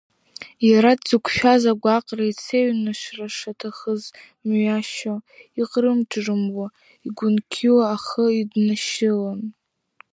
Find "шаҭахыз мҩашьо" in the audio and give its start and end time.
3.37-5.15